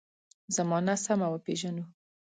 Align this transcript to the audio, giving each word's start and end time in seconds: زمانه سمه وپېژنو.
زمانه 0.55 0.93
سمه 1.05 1.27
وپېژنو. 1.29 1.85